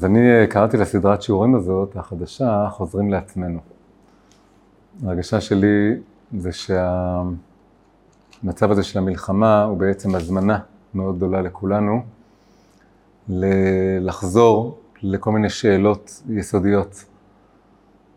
[0.00, 3.58] אז אני אה, קראתי לסדרת שיעורים הזאת, החדשה, חוזרים לעצמנו.
[5.06, 5.94] ההרגשה שלי
[6.38, 7.40] זה שהמצב
[8.70, 10.58] הזה של המלחמה הוא בעצם הזמנה
[10.94, 12.02] מאוד גדולה לכולנו
[14.00, 17.04] לחזור לכל מיני שאלות יסודיות,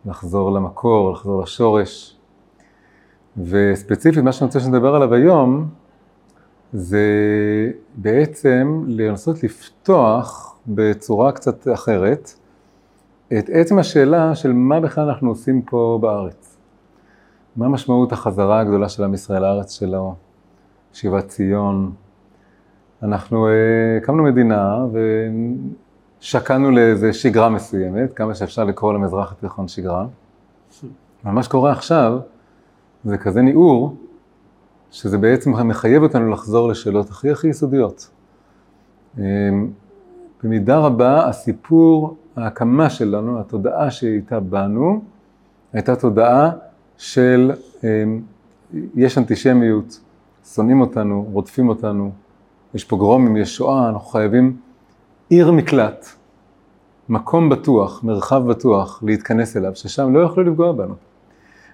[0.05, 2.17] לחזור למקור, לחזור לשורש.
[3.37, 5.69] וספציפית, מה שאני רוצה שנדבר עליו היום,
[6.73, 12.33] זה בעצם לנסות לפתוח בצורה קצת אחרת,
[13.27, 16.57] את עצם השאלה של מה בכלל אנחנו עושים פה בארץ.
[17.55, 20.15] מה משמעות החזרה הגדולה של עם ישראל לארץ שלו,
[20.93, 21.91] שיבת ציון.
[23.03, 24.85] אנחנו uh, הקמנו מדינה
[26.19, 30.05] ושקענו לאיזה שגרה מסוימת, כמה שאפשר לקרוא למזרח התיכון שגרה.
[31.23, 32.19] מה שקורה עכשיו
[33.03, 33.95] זה כזה ניעור,
[34.93, 38.09] שזה בעצם מחייב אותנו לחזור לשאלות הכי הכי יסודיות.
[39.17, 39.23] אמ,
[40.43, 45.01] במידה רבה הסיפור, ההקמה שלנו, התודעה שהייתה בנו,
[45.73, 46.51] הייתה תודעה
[46.97, 47.51] של
[47.83, 48.21] אמ,
[48.95, 49.99] יש אנטישמיות,
[50.53, 52.11] שונאים אותנו, רודפים אותנו,
[52.73, 54.57] יש פוגרומים, יש שואה, אנחנו חייבים
[55.29, 56.05] עיר מקלט,
[57.09, 60.95] מקום בטוח, מרחב בטוח להתכנס אליו, ששם לא יוכלו לפגוע בנו.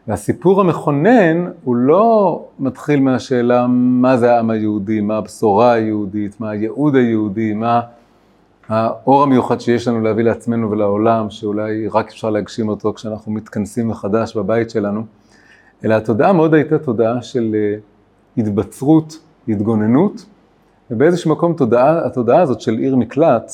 [0.09, 6.95] והסיפור המכונן הוא לא מתחיל מהשאלה מה זה העם היהודי, מה הבשורה היהודית, מה הייעוד
[6.95, 7.81] היהודי, מה
[8.67, 14.37] האור המיוחד שיש לנו להביא לעצמנו ולעולם, שאולי רק אפשר להגשים אותו כשאנחנו מתכנסים מחדש
[14.37, 15.03] בבית שלנו,
[15.85, 17.75] אלא התודעה מאוד הייתה תודעה של אה,
[18.37, 20.25] התבצרות, התגוננות,
[20.91, 23.51] ובאיזשהו מקום תודעה, התודעה הזאת של עיר מקלט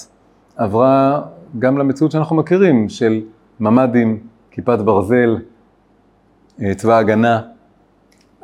[0.55, 1.21] עברה
[1.59, 3.21] גם למציאות שאנחנו מכירים, של
[3.59, 4.19] ממ"דים,
[4.51, 5.37] כיפת ברזל,
[6.75, 7.41] צבא הגנה,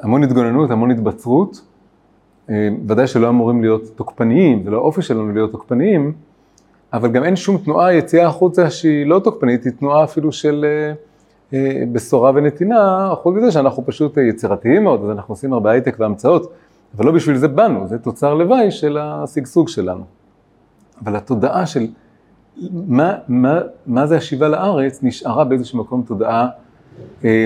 [0.01, 1.61] המון התגוננות, המון התבצרות,
[2.49, 6.13] אה, ודאי שלא אמורים להיות תוקפניים, זה לא האופי שלנו להיות תוקפניים,
[6.93, 10.93] אבל גם אין שום תנועה יציאה החוצה שהיא לא תוקפנית, היא תנועה אפילו של אה,
[11.53, 16.51] אה, בשורה ונתינה, חוץ מזה שאנחנו פשוט יצירתיים מאוד, אז אנחנו עושים הרבה הייטק והמצאות,
[16.97, 20.03] אבל לא בשביל זה באנו, זה תוצר לוואי של השגשוג שלנו.
[21.03, 21.87] אבל התודעה של
[22.87, 26.49] מה, מה, מה זה השיבה לארץ נשארה באיזשהו מקום תודעה
[27.23, 27.45] אה,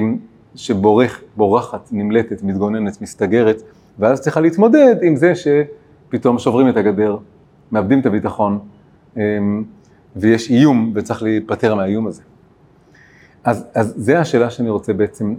[0.56, 3.62] שבורחת, נמלטת, מתגוננת, מסתגרת,
[4.00, 7.18] ואז צריכה להתמודד עם זה שפתאום שוברים את הגדר,
[7.72, 8.60] מאבדים את הביטחון.
[9.18, 9.64] אמ,
[10.16, 12.22] ויש איום וצריך להיפטר מהאיום הזה.
[13.44, 15.36] אז, אז זה השאלה שאני רוצה בעצם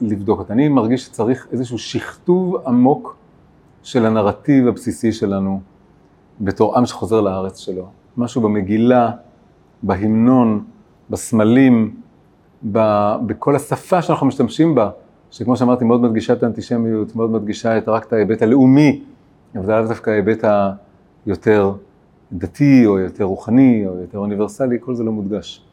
[0.00, 0.52] לבדוק אותה.
[0.52, 3.16] אני מרגיש שצריך איזשהו שכתוב עמוק
[3.82, 5.60] של הנרטיב הבסיסי שלנו
[6.40, 7.86] בתור עם שחוזר לארץ שלו.
[8.16, 9.10] משהו במגילה,
[9.82, 10.64] בהמנון,
[11.10, 11.99] בסמלים,
[12.72, 12.78] ב,
[13.26, 14.90] בכל השפה שאנחנו משתמשים בה,
[15.30, 19.02] שכמו שאמרתי מאוד מדגישה את האנטישמיות, מאוד מדגישה את רק את ההיבט הלאומי,
[19.56, 20.44] אבל זה לאו דווקא ההיבט
[21.26, 21.72] היותר
[22.32, 25.64] דתי או יותר רוחני או יותר אוניברסלי, כל זה לא מודגש.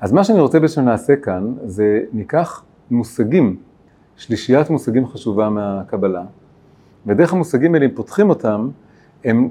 [0.00, 3.56] אז מה שאני רוצה בעצם נעשה כאן, זה ניקח מושגים,
[4.16, 6.22] שלישיית מושגים חשובה מהקבלה,
[7.06, 8.68] ודרך המושגים האלה, אם פותחים אותם,
[9.24, 9.48] הם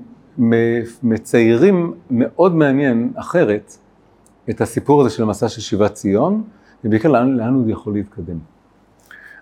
[1.04, 3.78] מציירים מאוד מעניין אחרת
[4.50, 6.44] את הסיפור הזה של המסע של שיבת ציון,
[6.84, 8.38] ובעיקר לאן, לאן הוא יכול להתקדם.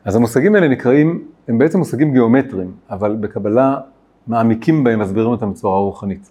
[0.05, 3.77] אז המושגים האלה נקראים, הם בעצם מושגים גיאומטריים, אבל בקבלה
[4.27, 6.29] מעמיקים בהם, מסבירים אותם בצורה רוחנית.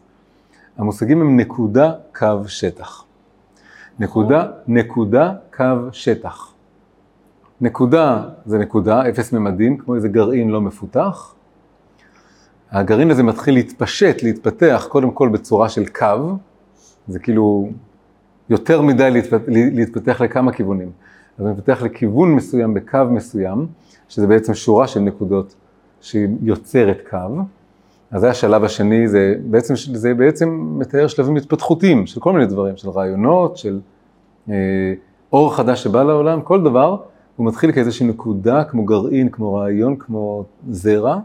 [0.77, 3.05] המושגים הם נקודה, קו, שטח.
[3.99, 6.55] נקודה, נקודה, קו, שטח.
[7.61, 11.35] נקודה זה נקודה, אפס ממדים, כמו איזה גרעין לא מפותח.
[12.71, 16.37] הגרעין הזה מתחיל להתפשט, להתפתח, קודם כל בצורה של קו,
[17.09, 17.69] זה כאילו
[18.51, 19.11] יותר מדי
[19.49, 20.91] להתפתח, לכמה כיוונים.
[21.39, 23.67] אז זה מתפתח לכיוון מסוים בקו מסוים,
[24.09, 25.55] שזה בעצם שורה של נקודות
[26.01, 27.17] שיוצרת קו.
[28.11, 32.77] אז זה השלב השני, זה בעצם, זה בעצם מתאר שלבים התפתחותיים של כל מיני דברים,
[32.77, 33.81] של רעיונות, של
[34.49, 34.55] אה,
[35.33, 36.97] אור חדש שבא לעולם, כל דבר,
[37.37, 41.19] הוא מתחיל כאיזושהי נקודה, כמו גרעין, כמו רעיון, כמו זרע,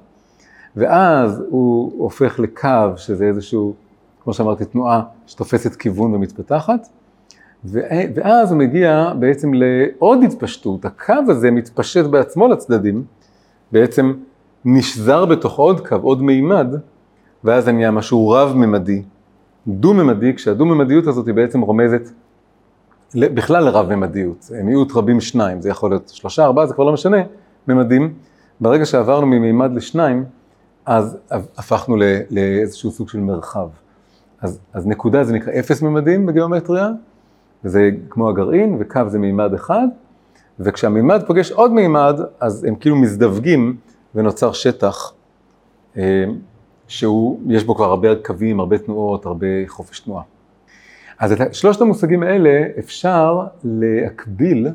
[0.75, 3.73] ואז הוא הופך לקו, שזה איזשהו,
[4.23, 6.87] כמו שאמרתי, תנועה שתופסת כיוון ומתפתחת,
[7.65, 13.03] ואז הוא מגיע בעצם לעוד התפשטות, הקו הזה מתפשט בעצמו לצדדים,
[13.71, 14.13] בעצם
[14.65, 16.67] נשזר בתוך עוד קו, עוד מימד,
[17.43, 19.01] ואז זה נהיה משהו רב-ממדי,
[19.67, 22.09] דו-ממדי, כשהדו-ממדיות הזאת היא בעצם רומזת
[23.15, 27.17] בכלל לרב-ממדיות, מיעוט רבים שניים, זה יכול להיות שלושה, ארבעה, זה כבר לא משנה,
[27.67, 28.13] ממדים.
[28.61, 30.25] ברגע שעברנו ממימד לשניים,
[30.85, 31.95] אז הפכנו
[32.29, 33.67] לאיזשהו סוג של מרחב.
[34.41, 36.89] אז, אז נקודה זה נקרא אפס ממדים בגיאומטריה,
[37.63, 39.87] וזה כמו הגרעין, וקו זה מימד אחד,
[40.59, 43.77] וכשהמימד פוגש עוד מימד, אז הם כאילו מזדווגים
[44.15, 45.13] ונוצר שטח
[45.97, 46.25] אה,
[46.87, 50.23] שהוא, יש בו כבר הרבה קווים, הרבה תנועות, הרבה חופש תנועה.
[51.19, 54.67] אז את שלושת המושגים האלה אפשר להקביל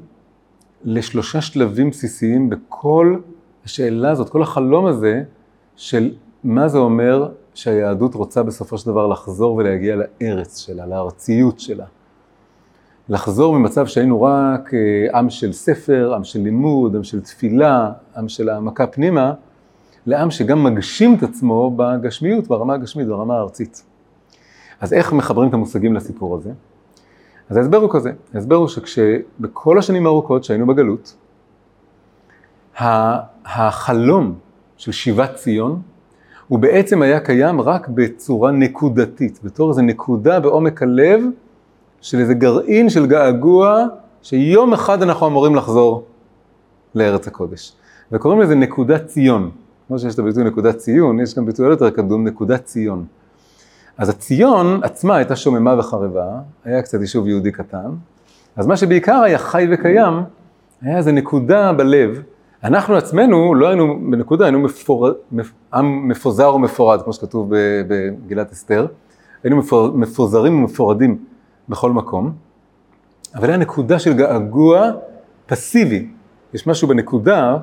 [0.84, 3.16] לשלושה שלבים בסיסיים בכל
[3.64, 5.22] השאלה הזאת, כל החלום הזה
[5.76, 6.14] של
[6.44, 11.84] מה זה אומר שהיהדות רוצה בסופו של דבר לחזור ולהגיע לארץ שלה, לארציות שלה.
[13.08, 18.28] לחזור ממצב שהיינו רק אה, עם של ספר, עם של לימוד, עם של תפילה, עם
[18.28, 19.32] של העמקה פנימה,
[20.06, 23.84] לעם שגם מגשים את עצמו בגשמיות, ברמה הגשמית, ברמה הארצית.
[24.80, 26.50] אז איך מחברים את המושגים לסיפור הזה?
[27.50, 31.16] אז ההסבר הוא כזה, ההסבר הוא שכשבכל השנים הארוכות שהיינו בגלות,
[33.44, 34.34] החלום
[34.76, 35.82] של שיבת ציון,
[36.48, 41.22] הוא בעצם היה קיים רק בצורה נקודתית, בתור איזו נקודה בעומק הלב
[42.04, 43.86] של איזה גרעין של געגוע,
[44.22, 46.04] שיום אחד אנחנו אמורים לחזור
[46.94, 47.72] לארץ הקודש.
[48.12, 49.50] וקוראים לזה נקודת ציון.
[49.88, 53.04] כמו שיש את הביטוי נקודת ציון, יש גם ביטוי יותר קדום, נקודת ציון.
[53.98, 56.26] אז הציון עצמה הייתה שוממה וחרבה,
[56.64, 57.90] היה קצת יישוב יהודי קטן,
[58.56, 60.14] אז מה שבעיקר היה חי וקיים,
[60.82, 62.22] היה איזה נקודה בלב.
[62.64, 65.08] אנחנו עצמנו לא היינו בנקודה, היינו מפור...
[65.74, 67.52] עם מפוזר ומפורד, כמו שכתוב
[67.88, 68.86] במגילת אסתר.
[69.44, 69.62] היינו
[69.94, 71.18] מפוזרים ומפורדים
[71.68, 72.32] בכל מקום,
[73.34, 74.90] אבל היה נקודה של געגוע
[75.46, 76.08] פסיבי.
[76.54, 77.56] יש משהו בנקודה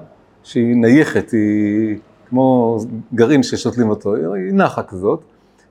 [0.43, 1.97] שהיא נייחת, היא
[2.29, 2.77] כמו
[3.13, 5.23] גרעין ששותלים אותו, היא נחה כזאת.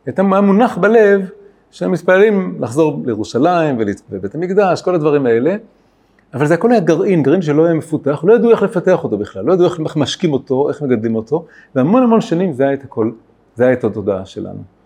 [0.07, 1.29] הייתה מונח בלב
[1.71, 3.77] שהם מתפללים לחזור לירושלים
[4.11, 5.57] ולבית המקדש, כל הדברים האלה,
[6.35, 9.45] אבל זה הכל היה גרעין, גרעין שלא היה מפותח, לא ידעו איך לפתח אותו בכלל,
[9.45, 13.11] לא ידעו איך משקים אותו, איך מגדלים אותו, והמון המון שנים זה היה את הכל,
[13.57, 14.80] זה היה את התודעה שלנו.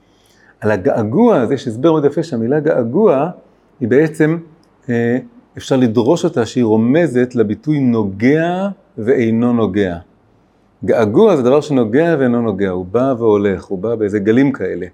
[0.64, 3.30] על הגעגוע הזה, יש הסבר מאוד יפה שהמילה געגוע
[3.80, 4.38] היא בעצם,
[4.88, 5.18] אה,
[5.56, 8.68] אפשר לדרוש אותה שהיא רומזת לביטוי נוגע
[8.98, 9.96] ואינו נוגע.
[10.84, 14.86] געגוע זה דבר שנוגע ואינו נוגע, הוא בא והולך, הוא בא באיזה גלים כאלה.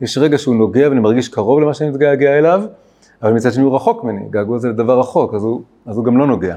[0.00, 2.62] יש רגע שהוא נוגע ואני מרגיש קרוב למה שאני מתגעגע אליו,
[3.22, 6.16] אבל מצד שני הוא רחוק ממני, געגוע זה דבר רחוק, אז הוא, אז הוא גם
[6.16, 6.56] לא נוגע.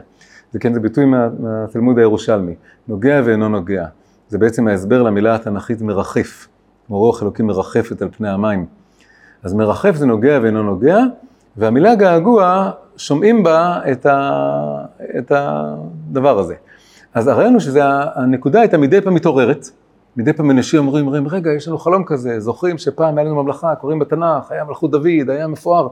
[0.51, 2.55] זה כן, זה ביטוי מה, מהתלמוד הירושלמי,
[2.87, 3.85] נוגע ואינו נוגע.
[4.29, 6.47] זה בעצם ההסבר למילה התנ"כית מרחף,
[6.91, 8.65] כמו רוח אלוקים מרחפת על פני המים.
[9.43, 10.97] אז מרחף זה נוגע ואינו נוגע,
[11.57, 14.31] והמילה געגוע, שומעים בה את, ה,
[15.17, 16.55] את הדבר הזה.
[17.13, 19.69] אז הרעיון הוא שהנקודה הייתה מדי פעם מתעוררת,
[20.17, 23.75] מדי פעם אנשים אומרים, אומרים, רגע, יש לנו חלום כזה, זוכרים שפעם היה לנו ממלכה,
[23.75, 25.87] קוראים בתנ"ך, היה מלכות דוד, היה מפואר,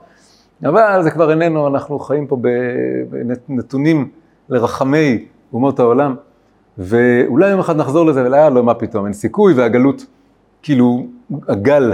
[0.65, 2.37] אבל זה כבר איננו, אנחנו חיים פה
[3.47, 4.09] בנתונים
[4.49, 6.15] לרחמי אומות העולם,
[6.77, 10.05] ואולי יום אחד נחזור לזה, ולא, לא, מה פתאום, אין סיכוי, והגלות,
[10.61, 11.07] כאילו,
[11.47, 11.93] הגל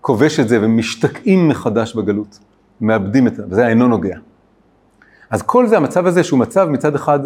[0.00, 2.38] כובש את זה ומשתקעים מחדש בגלות,
[2.80, 4.18] מאבדים את זה, וזה אינו נוגע.
[5.30, 7.20] אז כל זה, המצב הזה שהוא מצב מצד אחד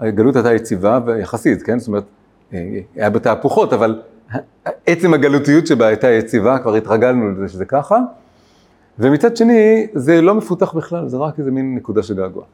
[0.00, 1.78] הגלות הייתה יציבה ויחסית, כן?
[1.78, 2.04] זאת אומרת,
[2.52, 4.02] אה, היה בה תהפוכות, אבל
[4.86, 7.98] עצם הגלותיות שבה הייתה יציבה, כבר התרגלנו לזה שזה ככה.
[8.98, 12.44] ומצד שני, זה לא מפותח בכלל, זה רק איזה מין נקודה של געגוע.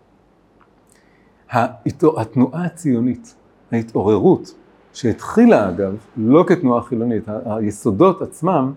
[2.17, 3.35] התנועה הציונית,
[3.73, 4.55] ההתעוררות,
[4.93, 8.73] שהתחילה אגב, לא כתנועה חילונית, היסודות עצמם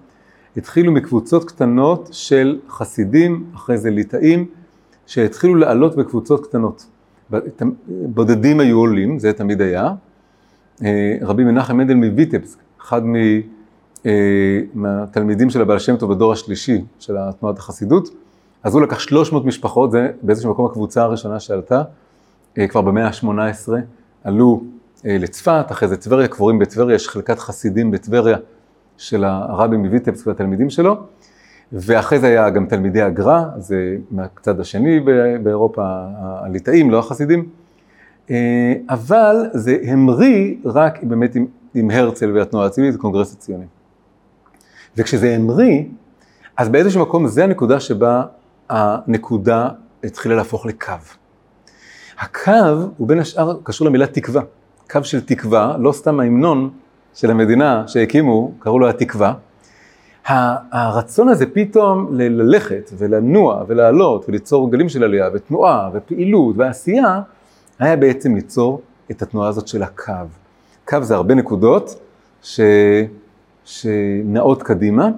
[0.57, 4.45] התחילו מקבוצות קטנות של חסידים, אחרי זה ליטאים,
[5.07, 6.85] שהתחילו לעלות בקבוצות קטנות.
[7.89, 9.94] בודדים היו עולים, זה תמיד היה.
[10.83, 13.01] אה, רבי מנחם מנדל מויטבסק, אחד
[14.06, 18.09] אה, מהתלמידים של הבעל שם טוב בדור השלישי של תנועת החסידות,
[18.63, 21.84] אז הוא לקח 300 משפחות, זה באיזשהו מקום הקבוצה הראשונה שעלתה,
[22.57, 23.74] אה, כבר במאה ה-18,
[24.24, 24.63] עלו
[25.04, 28.38] לצפת, אחרי זה טבריה, קבורים בטבריה, יש חלקת חסידים בטבריה
[28.98, 30.96] של הרבי מויטבסק והתלמידים שלו.
[31.72, 35.00] ואחרי זה היה גם תלמידי הגר"א, זה מהצד השני
[35.44, 35.84] באירופה,
[36.18, 37.50] הליטאים, לא החסידים.
[38.30, 43.66] אה, אבל זה המריא רק באמת עם, עם הרצל והתנועה הציונית, הקונגרס הציוני.
[44.98, 45.84] וכשזה המריא,
[46.58, 48.24] אז באיזשהו מקום זה הנקודה שבה
[48.70, 49.70] הנקודה
[50.04, 50.94] התחילה להפוך לקו.
[52.20, 52.52] הקו
[52.98, 54.42] הוא בין השאר קשור למילה תקווה.
[54.89, 56.70] קו של תקווה, לא סתם ההמנון
[57.13, 59.34] של המדינה שהקימו, קראו לו התקווה.
[60.25, 67.22] הרצון הזה פתאום ללכת ולנוע ולעלות וליצור גלים של עלייה ותנועה ופעילות ועשייה,
[67.80, 70.13] היה בעצם ליצור את התנועה הזאת של הקו.
[70.88, 72.01] קו זה הרבה נקודות
[72.42, 72.60] ש...
[73.65, 75.10] שנעות קדימה,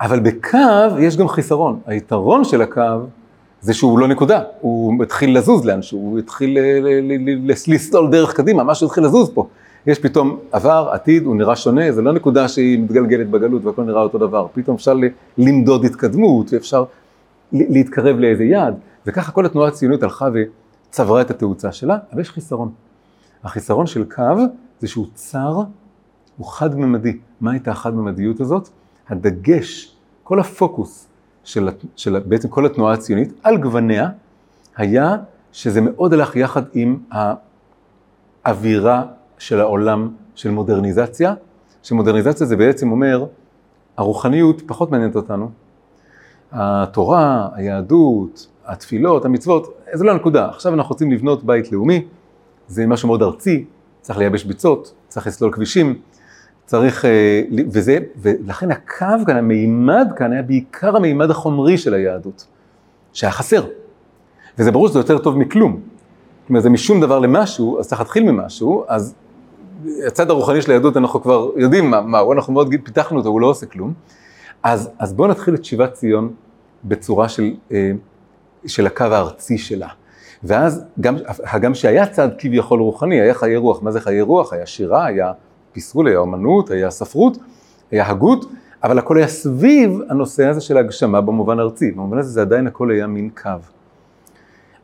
[0.00, 0.58] אבל בקו
[0.98, 1.80] יש גם חיסרון.
[1.86, 2.80] היתרון של הקו
[3.60, 6.58] זה שהוא לא נקודה, הוא התחיל לזוז לאנשהו, הוא התחיל
[7.66, 9.46] לסלול דרך קדימה, משהו התחיל לזוז פה.
[9.86, 14.02] יש פתאום עבר, עתיד, הוא נראה שונה, זה לא נקודה שהיא מתגלגלת בגלות והכל נראה
[14.02, 14.94] אותו דבר, פתאום אפשר
[15.38, 16.84] למדוד התקדמות ואפשר
[17.52, 18.74] להתקרב לאיזה יעד,
[19.06, 20.28] וככה כל התנועה הציונית הלכה
[20.90, 22.70] וצברה את התאוצה שלה, אבל יש חיסרון.
[23.44, 24.22] החיסרון של קו
[24.80, 25.62] זה שהוא צר,
[26.36, 27.18] הוא חד-ממדי.
[27.40, 28.68] מה הייתה החד-ממדיות הזאת?
[29.08, 31.06] הדגש כל הפוקוס
[31.46, 34.08] של, של בעצם כל התנועה הציונית, על גווניה,
[34.76, 35.16] היה
[35.52, 36.96] שזה מאוד הלך יחד עם
[38.44, 39.04] האווירה
[39.38, 41.34] של העולם של מודרניזציה,
[41.82, 43.26] שמודרניזציה זה בעצם אומר,
[43.96, 45.50] הרוחניות פחות מעניינת אותנו.
[46.52, 50.48] התורה, היהדות, התפילות, המצוות, זה לא הנקודה.
[50.48, 52.04] עכשיו אנחנו רוצים לבנות בית לאומי,
[52.68, 53.64] זה משהו מאוד ארצי,
[54.00, 55.98] צריך לייבש ביצות, צריך לסלול כבישים,
[56.66, 57.42] צריך, אה,
[57.72, 62.46] וזה, ולכן הקו כאן, המימד כאן היה בעיקר המימד החומרי של היהדות,
[63.12, 63.66] שהיה חסר.
[64.58, 65.80] וזה ברור שזה יותר טוב מכלום.
[66.42, 69.14] זאת אומרת, זה משום דבר למשהו, אז צריך להתחיל ממשהו, אז
[70.06, 73.40] הצד הרוחני של היהדות, אנחנו כבר יודעים מה, מה הוא, אנחנו מאוד פיתחנו אותו, הוא
[73.40, 73.92] לא עושה כלום.
[74.62, 76.32] אז, אז בואו נתחיל את שיבת ציון
[76.84, 77.92] בצורה של, אה,
[78.66, 79.88] של הקו הארצי שלה.
[80.44, 81.16] ואז גם,
[81.60, 83.82] גם שהיה צד כביכול רוחני, היה חיי רוח.
[83.82, 84.52] מה זה חיי רוח?
[84.52, 85.32] היה שירה, היה
[85.76, 87.38] פיסרול, היה אומנות, היה ספרות,
[87.90, 88.44] היה הגות,
[88.84, 91.90] אבל הכל היה סביב הנושא הזה של ההגשמה במובן ארצי.
[91.90, 93.50] במובן הזה זה עדיין הכל היה מין קו.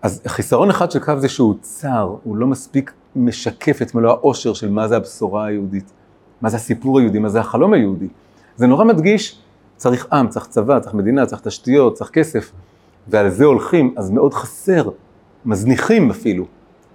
[0.02, 4.54] אז חיסרון אחד של קו זה שהוא צר, הוא לא מספיק משקף את מלוא העושר
[4.54, 5.92] של מה זה הבשורה היהודית,
[6.42, 8.08] מה זה הסיפור היהודי, מה זה החלום היהודי.
[8.56, 9.38] זה נורא מדגיש,
[9.76, 12.52] צריך עם, צריך צבא, צריך מדינה, צריך תשתיות, צריך כסף,
[13.08, 14.90] ועל זה הולכים, אז מאוד חסר,
[15.44, 16.44] מזניחים אפילו,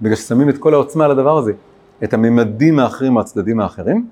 [0.02, 1.54] בגלל ששמים את כל העוצמה על הדבר הזה,
[2.04, 4.08] את הממדים האחרים הצדדים האחרים.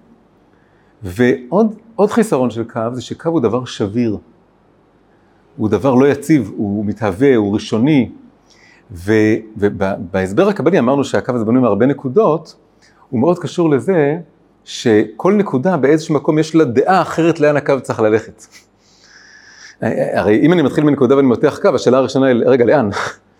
[1.03, 4.17] ועוד חיסרון של קו זה שקו הוא דבר שביר,
[5.57, 8.09] הוא דבר לא יציב, הוא מתהווה, הוא ראשוני,
[8.91, 12.55] ובהסבר הקבלי אמרנו שהקו הזה בנוי מהרבה נקודות,
[13.09, 14.17] הוא מאוד קשור לזה
[14.63, 18.45] שכל נקודה באיזשהו מקום יש לה דעה אחרת לאן הקו צריך ללכת.
[20.13, 22.89] הרי אם אני מתחיל מנקודה ואני מותח קו, השאלה הראשונה היא, רגע, לאן?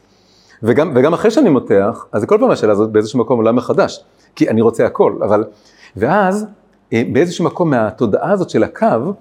[0.63, 4.03] וגם, וגם אחרי שאני מותח, אז כל פעם השאלה הזאת באיזשהו מקום עולה מחדש,
[4.36, 5.44] כי אני רוצה הכל, אבל...
[5.96, 6.46] ואז
[6.94, 9.13] אה, באיזשהו מקום מהתודעה הזאת של הקו,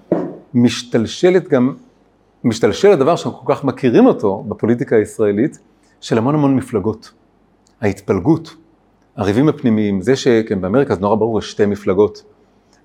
[0.53, 1.73] משתלשלת גם,
[2.43, 5.59] משתלשל הדבר שאנחנו כל כך מכירים אותו בפוליטיקה הישראלית,
[6.01, 7.11] של המון המון מפלגות.
[7.81, 8.55] ההתפלגות,
[9.15, 12.23] הריבים הפנימיים, זה שכן באמריקה זה נורא ברור, יש שתי מפלגות.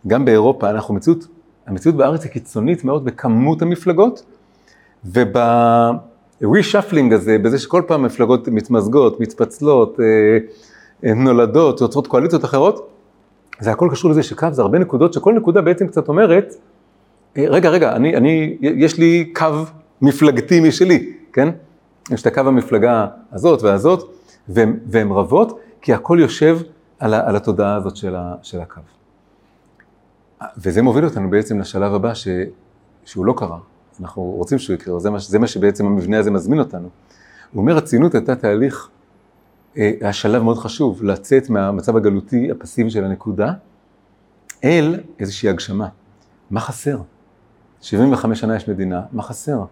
[0.07, 1.27] גם באירופה אנחנו מציאות,
[1.67, 4.23] המציאות בארץ היא קיצונית מאוד בכמות המפלגות,
[5.05, 10.39] וב-reshuffling הזה, בזה שכל פעם מפלגות מתמזגות, מתפצלות, אה,
[11.03, 12.91] נולדות, יוצרות קואליציות אחרות,
[13.61, 16.55] זה הכל קשור לזה שקו זה הרבה נקודות, שכל נקודה בעצם קצת אומרת,
[17.37, 19.47] אה, רגע, רגע, אני, אני, יש לי קו
[20.03, 21.49] מפלגתי משלי, כן?
[22.11, 24.15] יש את הקו המפלגה הזאת והזאת,
[24.87, 26.59] והן רבות, כי הכל יושב
[26.99, 28.81] על, על התודעה הזאת של, ה, של הקו.
[30.59, 32.29] וזה מוביל אותנו בעצם לשלב הבא ש,
[33.05, 33.59] שהוא לא קרה,
[34.01, 36.89] אנחנו רוצים שהוא יקרה, זה מה, זה מה שבעצם המבנה הזה מזמין אותנו.
[37.53, 38.89] הוא אומר, הציונות הייתה תהליך,
[39.79, 43.53] אה, היה שלב מאוד חשוב, לצאת מהמצב הגלותי הפסיבי של הנקודה,
[44.65, 45.89] אל איזושהי הגשמה.
[46.51, 46.99] מה חסר?
[47.81, 49.65] 75 שנה יש מדינה, מה חסר?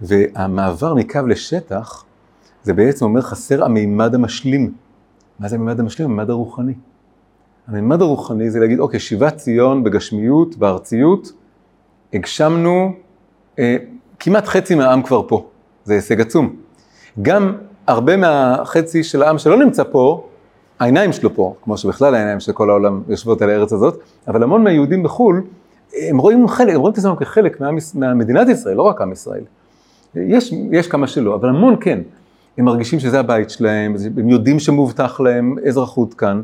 [0.00, 2.04] והמעבר מקו לשטח,
[2.62, 4.72] זה בעצם אומר חסר המימד המשלים.
[5.38, 6.08] מה זה המימד המשלים?
[6.08, 6.74] המימד הרוחני.
[7.68, 11.32] המימד הרוחני זה להגיד, אוקיי, שיבת ציון בגשמיות, בארציות,
[12.12, 12.92] הגשמנו,
[13.58, 13.76] אה,
[14.18, 15.48] כמעט חצי מהעם כבר פה,
[15.84, 16.56] זה הישג עצום.
[17.22, 17.54] גם
[17.90, 20.26] הרבה מהחצי של העם שלא נמצא פה,
[20.80, 24.64] העיניים שלו פה, כמו שבכלל העיניים של כל העולם יושבות על הארץ הזאת, אבל המון
[24.64, 25.42] מהיהודים בחו"ל,
[26.08, 27.62] הם רואים חלק, הם רואים את עצמם כחלק
[27.94, 29.42] מהמדינת ישראל, לא רק עם ישראל.
[30.14, 32.00] יש, יש כמה שלא, אבל המון כן.
[32.58, 36.42] הם מרגישים שזה הבית שלהם, הם יודעים שמובטח להם אזרחות כאן,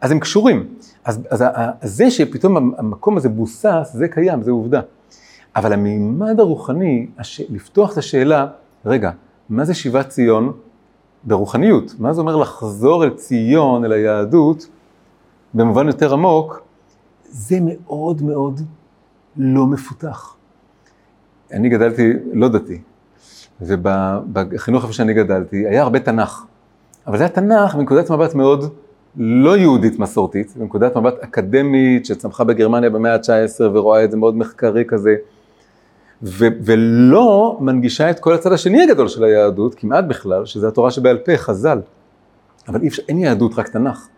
[0.00, 0.66] אז הם קשורים.
[1.04, 1.44] אז, אז,
[1.80, 4.80] אז זה שפתאום המקום הזה בוסס, זה קיים, זה עובדה.
[5.56, 7.40] אבל המימד הרוחני, הש...
[7.50, 8.46] לפתוח את השאלה,
[8.86, 9.10] רגע,
[9.48, 10.52] מה זה שיבת ציון
[11.26, 11.94] ברוחניות?
[11.98, 14.66] מה זה אומר לחזור אל ציון, אל היהדות,
[15.54, 16.62] במובן יותר עמוק?
[17.24, 18.60] זה מאוד מאוד
[19.36, 20.36] לא מפותח.
[21.52, 22.80] אני גדלתי לא דתי,
[23.60, 26.44] ובחינוך איפה שאני גדלתי, היה הרבה תנ"ך.
[27.06, 28.74] אבל זה היה תנ"ך מנקודת מבט מאוד
[29.16, 34.84] לא יהודית מסורתית, מנקודת מבט אקדמית שצמחה בגרמניה במאה ה-19 ורואה את זה מאוד מחקרי
[34.88, 35.14] כזה,
[36.22, 41.18] ו- ולא מנגישה את כל הצד השני הגדול של היהדות, כמעט בכלל, שזה התורה שבעל
[41.18, 41.80] פה, חז"ל.
[42.68, 44.08] אבל אי אפשר, אין יהדות, רק תנ"ך.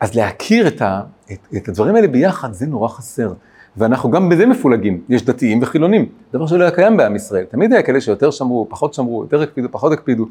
[0.00, 1.00] אז להכיר את, ה,
[1.32, 3.32] את, את הדברים האלה ביחד, זה נורא חסר.
[3.76, 7.44] ואנחנו גם בזה מפולגים, יש דתיים וחילונים, דבר שלא היה קיים בעם ישראל.
[7.44, 10.26] תמיד היה כאלה שיותר שמרו, פחות שמרו, יותר הקפידו, פחות הקפידו.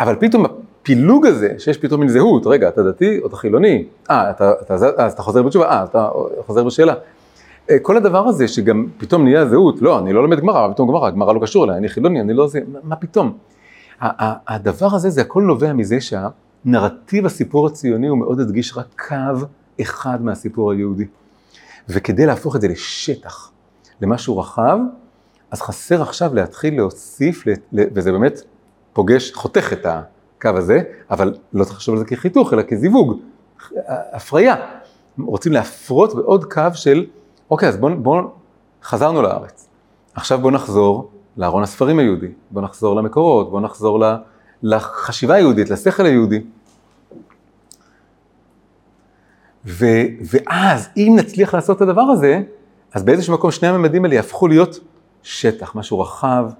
[0.00, 4.30] אבל פתאום הפילוג הזה, שיש פתאום מין זהות, רגע, אתה דתי או אתה חילוני, אה,
[4.30, 6.08] אתה, אתה, אתה, אתה חוזר בתשובה, אה, אתה
[6.46, 6.94] חוזר בשאלה.
[7.70, 11.10] אה, כל הדבר הזה שגם פתאום נהיה זהות, לא, אני לא לומד גמרא, פתאום גמרא,
[11.10, 13.38] גמרא לא קשור אליי, אני חילוני, אני לא זה, מה פתאום?
[14.00, 19.46] הדבר הזה, זה הכל נובע מזה שהנרטיב הסיפור הציוני הוא מאוד הדגיש רק קו
[19.80, 21.04] אחד מהסיפור היהודי.
[21.88, 23.50] וכדי להפוך את זה לשטח,
[24.00, 24.78] למשהו רחב,
[25.50, 28.40] אז חסר עכשיו להתחיל להוסיף, וזה באמת
[28.92, 30.80] פוגש, חותך את הקו הזה,
[31.10, 33.20] אבל לא צריך לחשוב על זה כחיתוך, אלא כזיווג,
[33.86, 34.54] הפריה.
[35.18, 37.06] רוצים להפרות בעוד קו של,
[37.50, 38.22] אוקיי, אז בואו, בוא,
[38.82, 39.68] חזרנו לארץ.
[40.14, 44.04] עכשיו בואו נחזור לארון הספרים היהודי, בואו נחזור למקורות, בואו נחזור
[44.62, 46.40] לחשיבה היהודית, לשכל היהודי.
[49.66, 49.86] ו,
[50.30, 52.42] ואז, אם נצליח לעשות את הדבר הזה,
[52.92, 54.78] אז באיזשהו מקום שני הממדים האלה יהפכו להיות
[55.22, 56.50] שטח, משהו רחב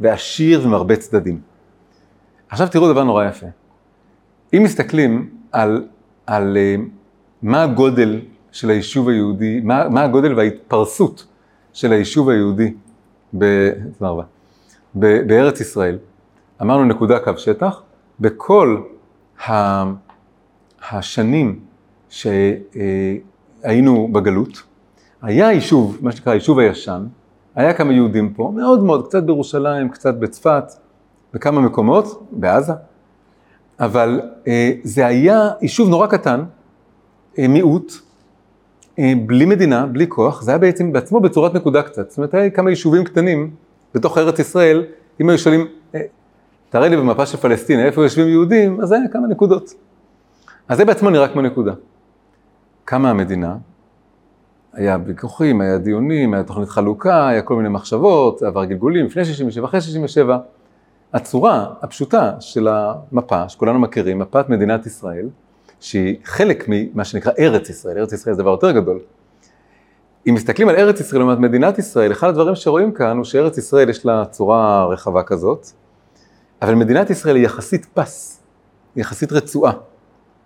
[0.00, 1.40] ועשיר ומרבה צדדים.
[2.48, 3.46] עכשיו תראו דבר נורא יפה.
[4.54, 5.86] אם מסתכלים על,
[6.26, 6.80] על uh,
[7.42, 8.20] מה הגודל
[8.52, 11.26] של היישוב היהודי, מה, מה הגודל וההתפרסות
[11.72, 12.74] של היישוב היהודי
[13.38, 13.70] ב,
[14.98, 15.98] ב, בארץ ישראל,
[16.62, 17.82] אמרנו נקודה קו שטח,
[18.20, 18.82] בכל
[19.48, 19.84] ה,
[20.90, 21.60] השנים
[22.08, 24.62] שהיינו בגלות,
[25.22, 27.06] היה יישוב, מה שנקרא היישוב הישן,
[27.54, 30.64] היה כמה יהודים פה, מאוד מאוד, קצת בירושלים, קצת בצפת,
[31.34, 32.72] בכמה מקומות, בעזה,
[33.80, 36.44] אבל אה, זה היה יישוב נורא קטן,
[37.38, 37.92] אה, מיעוט,
[39.26, 42.10] בלי מדינה, בלי כוח, זה היה בעצם בעצמו בצורת נקודה קצת.
[42.10, 43.50] זאת אומרת, היה כמה יישובים קטנים
[43.94, 44.84] בתוך ארץ ישראל,
[45.20, 46.00] אם היו שואלים, אה,
[46.68, 49.74] תראה לי במפה של פלסטינה איפה יושבים יהודים, אז היה כמה נקודות.
[50.68, 51.72] אז זה בעצמו נראה כמו נקודה.
[52.84, 53.56] קמה המדינה,
[54.72, 59.64] היה ויכוחים, היה דיונים, היה תוכנית חלוקה, היה כל מיני מחשבות, עבר גלגולים, לפני 67,
[59.66, 60.38] אחרי 67.
[61.12, 65.28] הצורה הפשוטה של המפה, שכולנו מכירים, מפת מדינת ישראל,
[65.80, 68.98] שהיא חלק ממה שנקרא ארץ ישראל, ארץ ישראל זה דבר יותר גדול.
[70.28, 73.88] אם מסתכלים על ארץ ישראל לעומת מדינת ישראל, אחד הדברים שרואים כאן הוא שארץ ישראל
[73.90, 75.66] יש לה צורה רחבה כזאת,
[76.62, 78.42] אבל מדינת ישראל היא יחסית פס,
[78.94, 79.72] היא יחסית רצועה,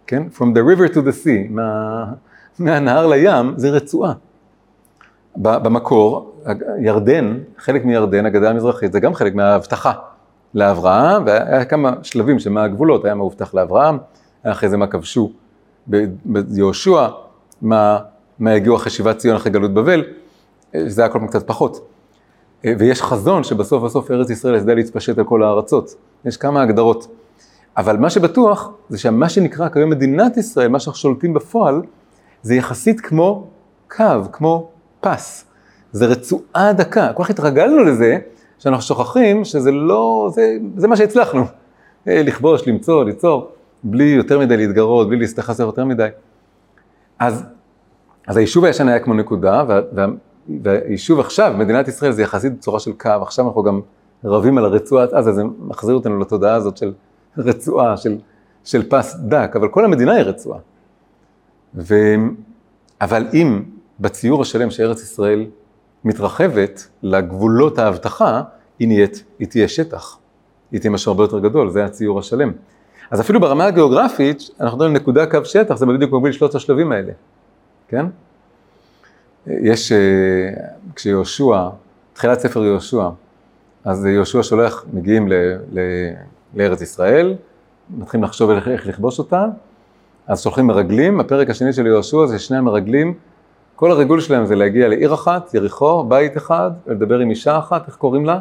[0.07, 0.23] כן?
[0.37, 2.05] From the river to the sea, מה,
[2.59, 4.13] מהנהר לים זה רצועה.
[5.37, 6.35] במקור,
[6.81, 9.93] ירדן, חלק מירדן, הגדה המזרחית, זה גם חלק מההבטחה
[10.55, 13.99] לאברהם, והיה כמה שלבים של מה הגבולות, היה מה לאברהם,
[14.53, 15.33] אחרי זה מה כבשו
[16.25, 17.09] ביהושע,
[17.63, 17.99] מה,
[18.39, 20.05] מה הגיעו אחרי שיבת ציון, אחרי גלות בבל,
[20.87, 21.89] זה היה כל פעם קצת פחות.
[22.65, 25.95] ויש חזון שבסוף בסוף ארץ ישראל ידעה להתפשט על כל הארצות.
[26.25, 27.07] יש כמה הגדרות.
[27.77, 31.83] אבל מה שבטוח, זה שמה שנקרא כיום מדינת ישראל, מה שאנחנו שולטים בפועל,
[32.43, 33.47] זה יחסית כמו
[33.97, 35.45] קו, כמו פס.
[35.93, 37.13] זה רצועה דקה.
[37.13, 38.19] כל כך התרגלנו לזה,
[38.59, 41.45] שאנחנו שוכחים שזה לא, זה, זה מה שהצלחנו.
[42.09, 43.54] אה, לכבוש, למצוא, ליצור.
[43.85, 46.09] בלי יותר מדי להתגרות, בלי להסתכסך יותר מדי.
[47.19, 47.45] אז,
[48.27, 50.07] אז היישוב הישן היה כמו נקודה, וה, וה,
[50.63, 53.81] והיישוב עכשיו, מדינת ישראל, זה יחסית בצורה של קו, עכשיו אנחנו גם
[54.25, 56.93] רבים על הרצועת עזה, זה מחזיר אותנו לתודעה הזאת של
[57.39, 58.19] רצועה, של,
[58.65, 60.59] של פס דק, אבל כל המדינה היא רצועה.
[61.75, 61.95] ו...
[63.01, 63.63] אבל אם
[64.01, 65.47] בציור השלם שארץ ישראל
[66.05, 68.43] מתרחבת לגבולות ההבטחה,
[68.79, 70.19] היא נהיית, היא תהיה שטח.
[70.73, 72.53] היא תהיה משהו הרבה יותר גדול, זה הציור השלם.
[73.15, 76.93] אז אפילו ברמה הגיאוגרפית, אנחנו מדברים על נקודה קו שטח, זה בדיוק מוביל שלושת השלבים
[76.93, 77.13] האלה,
[77.89, 78.07] כן?
[79.47, 79.99] יש, אה,
[80.95, 81.69] כשיהושע,
[82.13, 83.09] תחילת ספר יהושע,
[83.85, 85.35] אז יהושע שולח, מגיעים ל,
[85.73, 85.81] ל,
[86.55, 87.35] לארץ ישראל,
[87.91, 89.45] מתחילים לחשוב איך, איך לכבוש אותה,
[90.27, 93.15] אז שולחים מרגלים, הפרק השני של יהושע זה שני המרגלים,
[93.77, 97.97] כל הריגול שלהם זה להגיע לעיר אחת, יריחו, בית אחד, ולדבר עם אישה אחת, איך
[97.97, 98.41] קוראים לה?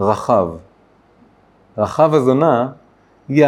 [0.00, 0.48] רחב.
[1.78, 2.68] רחב הזונה
[3.30, 3.46] היא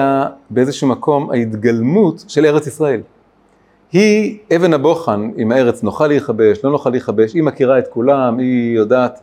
[0.51, 3.01] באיזשהו מקום ההתגלמות של ארץ ישראל.
[3.92, 8.77] היא אבן הבוחן, אם הארץ נוכל להיכבש, לא נוכל להיכבש, היא מכירה את כולם, היא
[8.77, 9.21] יודעת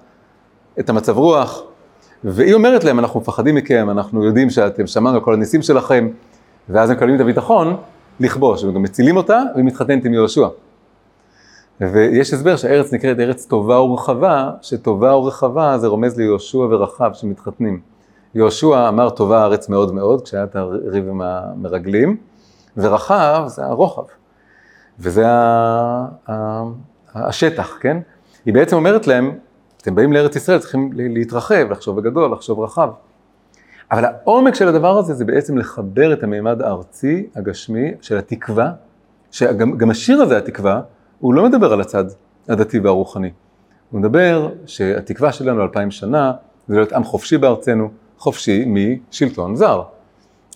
[0.80, 1.63] את המצב רוח,
[2.24, 6.10] והיא אומרת להם, אנחנו מפחדים מכם, אנחנו יודעים שאתם שמענו על כל הניסים שלכם,
[6.69, 7.76] ואז הם מקבלים את הביטחון
[8.19, 10.48] לכבוש, וגם מצילים אותה, והיא מתחתנת עם יהושע.
[11.82, 17.80] ויש הסבר שהארץ נקראת ארץ טובה ורחבה, שטובה ורחבה זה רומז ליהושע ורחב שמתחתנים.
[18.36, 22.18] יהושע אמר טובה הארץ מאוד מאוד, כשהיה את הריב עם המרגלים,
[22.78, 24.04] ורחב זה הרוחב,
[25.00, 25.26] וזה
[27.15, 27.98] השטח, כן?
[28.46, 29.32] היא בעצם אומרת להם,
[29.82, 32.89] אתם באים לארץ ישראל, צריכים להתרחב, לחשוב בגדול, לחשוב רחב.
[33.92, 38.72] אבל העומק של הדבר הזה זה בעצם לחבר את המימד הארצי, הגשמי, של התקווה,
[39.32, 40.82] שגם השיר הזה, התקווה,
[41.20, 42.04] הוא לא מדבר על הצד
[42.50, 43.32] הדתי והרוחני.
[43.92, 46.32] הוא מדבר שהתקווה שלנו אלפיים שנה,
[46.68, 47.89] זה להיות עם חופשי בארצנו,
[48.20, 49.82] חופשי משלטון זר.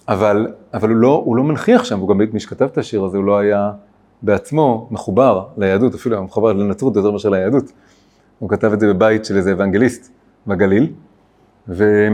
[0.08, 3.17] אבל, אבל הוא, לא, הוא לא מנכיח שם, הוא גם מי שכתב את השיר הזה,
[3.17, 3.71] הוא לא היה
[4.21, 7.71] בעצמו מחובר ליהדות, אפילו היה מחובר לנצרות יותר מאשר ליהדות.
[8.39, 10.12] הוא כתב את זה בבית של איזה אוונגליסט
[10.47, 10.93] בגליל,
[11.67, 12.08] ו,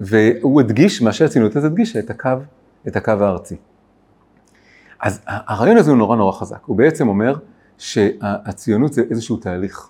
[0.00, 2.30] והוא הדגיש, מה שהציונות הזאת הדגישה, את הקו,
[2.88, 3.56] את הקו הארצי.
[5.00, 7.34] אז הרעיון הזה הוא נורא נורא חזק, הוא בעצם אומר
[7.78, 9.88] שהציונות זה איזשהו תהליך.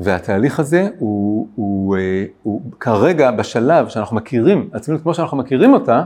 [0.00, 1.96] והתהליך הזה הוא, הוא,
[2.42, 6.02] הוא, הוא כרגע בשלב שאנחנו מכירים, הציונות כמו שאנחנו מכירים אותה,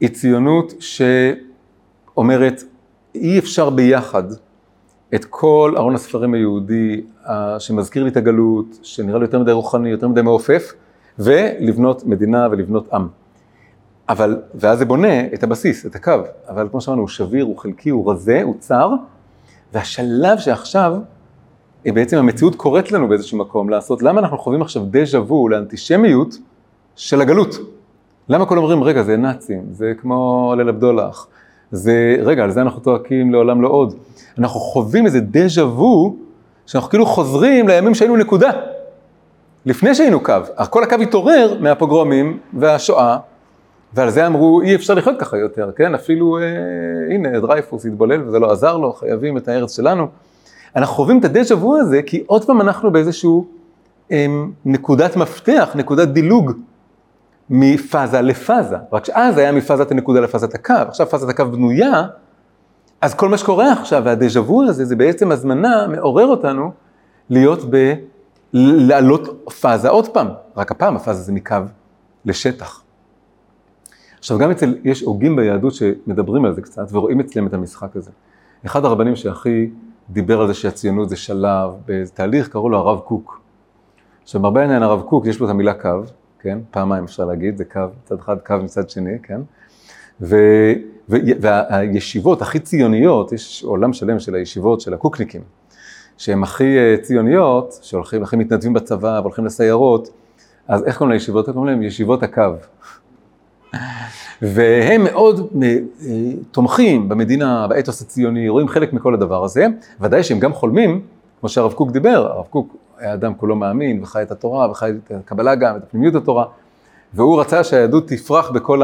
[0.00, 2.62] היא ציונות שאומרת,
[3.14, 4.22] אי אפשר ביחד
[5.14, 7.04] את כל ארון הספרים היהודי
[7.58, 10.72] שמזכיר לי את הגלות, שנראה לי יותר מדי רוחני, יותר מדי מעופף,
[11.18, 13.08] ולבנות מדינה ולבנות עם.
[14.08, 16.12] אבל, ואז זה בונה את הבסיס, את הקו,
[16.48, 18.90] אבל כמו שאמרנו, הוא שביר, הוא חלקי, הוא רזה, הוא צר,
[19.72, 20.96] והשלב שעכשיו,
[21.92, 26.38] בעצם המציאות קוראת לנו באיזשהו מקום לעשות, למה אנחנו חווים עכשיו דז'ה וו לאנטישמיות
[26.96, 27.54] של הגלות?
[28.28, 31.26] למה כולם אומרים, רגע, זה נאצים, זה כמו ליל הבדולח,
[31.70, 33.94] זה, רגע, על זה אנחנו צועקים לעולם לא עוד.
[34.38, 36.16] אנחנו חווים איזה דז'ה וו,
[36.66, 38.50] שאנחנו כאילו חוזרים לימים שהיינו נקודה.
[39.66, 40.34] לפני שהיינו קו,
[40.70, 43.18] כל הקו התעורר מהפוגרומים והשואה,
[43.94, 45.94] ועל זה אמרו, אי אפשר לחיות ככה יותר, כן?
[45.94, 46.42] אפילו, אה,
[47.14, 50.06] הנה, דרייפוס התבולל וזה לא עזר לו, חייבים את הארץ שלנו.
[50.76, 53.46] אנחנו חווים את הדז'ה וו הזה, כי עוד פעם אנחנו באיזשהו
[54.12, 54.26] אה,
[54.64, 56.52] נקודת מפתח, נקודת דילוג.
[57.50, 62.06] מפאזה לפאזה, רק שאז היה מפאזת הנקודה לפאזת הקו, עכשיו פאזת הקו בנויה,
[63.00, 66.72] אז כל מה שקורה עכשיו, והדז'ה וו הזה, זה בעצם הזמנה, מעורר אותנו
[67.30, 67.94] להיות ב...
[68.52, 71.56] לעלות פאזה עוד פעם, רק הפעם הפאזה זה מקו
[72.24, 72.82] לשטח.
[74.18, 78.10] עכשיו גם אצל, יש הוגים ביהדות שמדברים על זה קצת ורואים אצלם את המשחק הזה.
[78.66, 79.70] אחד הרבנים שהכי
[80.10, 83.40] דיבר על זה שהציונות זה שלב, באיזה תהליך קראו לו הרב קוק.
[84.22, 85.88] עכשיו בהרבה עניין הרב קוק יש לו את המילה קו,
[86.40, 86.58] כן?
[86.70, 89.40] פעמיים אפשר להגיד, זה קו, מצד אחד קו מצד שני, כן?
[90.20, 90.36] ו,
[91.08, 95.42] ו, והישיבות הכי ציוניות, יש עולם שלם של הישיבות של הקוקניקים,
[96.16, 100.10] שהן הכי אה, ציוניות, שהולכים, הכי מתנדבים בצבא והולכים לסיירות,
[100.68, 101.48] אז איך קוראים לישיבות?
[101.48, 102.42] קוראים להם ישיבות הקו.
[104.42, 105.76] והם מאוד אה,
[106.50, 109.66] תומכים במדינה, באתוס הציוני, רואים חלק מכל הדבר הזה,
[110.00, 111.00] ודאי שהם גם חולמים,
[111.40, 115.12] כמו שהרב קוק דיבר, הרב קוק היה אדם כולו מאמין וחי את התורה וחי את
[115.14, 116.44] הקבלה גם, את הפנימיות התורה,
[117.14, 118.82] והוא רצה שהיהדות תפרח בכל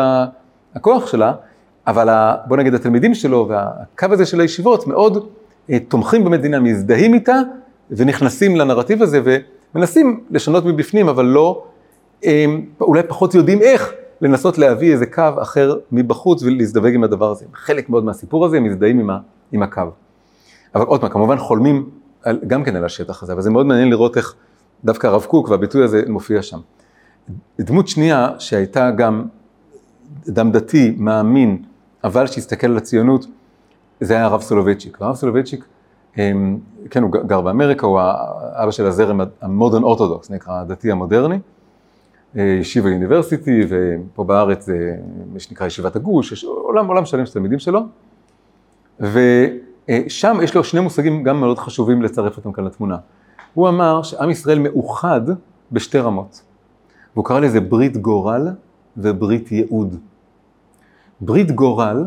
[0.75, 1.33] הכוח שלה,
[1.87, 5.29] אבל ה, בוא נגיד התלמידים שלו והקו הזה של הישיבות מאוד
[5.71, 7.37] אה, תומכים במדינה, מזדהים איתה
[7.91, 9.21] ונכנסים לנרטיב הזה
[9.75, 11.65] ומנסים לשנות מבפנים, אבל לא,
[12.25, 12.45] אה,
[12.81, 17.45] אולי פחות יודעים איך לנסות להביא איזה קו אחר מבחוץ ולהזדווג עם הדבר הזה.
[17.55, 19.19] חלק מאוד מהסיפור הזה, הם מזדהים עם, ה,
[19.53, 19.83] עם הקו.
[20.75, 21.91] אבל עוד פעם, כמובן חולמים
[22.23, 24.35] על, גם כן על השטח הזה, אבל זה מאוד מעניין לראות איך
[24.85, 26.59] דווקא הרב קוק והביטוי הזה מופיע שם.
[27.61, 29.25] דמות שנייה שהייתה גם
[30.29, 31.63] אדם דתי, מאמין,
[32.05, 33.27] אבל שהסתכל על הציונות,
[34.01, 34.97] זה היה הרב סולובייצ'יק.
[35.01, 35.65] הרב סולובייצ'יק,
[36.19, 36.59] אמ,
[36.91, 41.39] כן, הוא גר באמריקה, הוא האבא של הזרם ה modern orthodox, נקרא הדתי המודרני.
[42.37, 44.97] אה, ישיבה יוניברסיטי, ופה בארץ זה
[45.33, 47.81] מה שנקרא ישיבת הגוש, יש עולם, עולם שלם של תלמידים שלו.
[49.01, 52.97] ושם יש לו שני מושגים גם מאוד חשובים לצרף אותם כאן לתמונה.
[53.55, 55.21] הוא אמר שעם ישראל מאוחד
[55.73, 56.43] בשתי רמות.
[57.15, 58.49] והוא קרא לזה ברית גורל
[58.97, 59.97] וברית ייעוד.
[61.21, 62.05] ברית גורל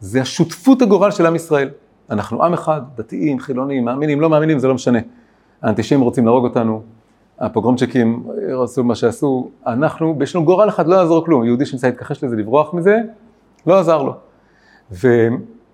[0.00, 1.68] זה השותפות הגורל של עם ישראל.
[2.10, 4.98] אנחנו עם אחד, דתיים, חילונים, מאמינים, לא מאמינים, זה לא משנה.
[5.62, 6.82] האנטישמים רוצים להרוג אותנו,
[7.40, 8.26] הפוגרומצ'יקים
[8.62, 12.36] עשו מה שעשו, אנחנו, יש לנו גורל אחד, לא יעזור כלום, יהודי שניסה להתכחש לזה,
[12.36, 12.96] לברוח מזה,
[13.66, 14.14] לא עזר לו.
[14.92, 15.28] ו,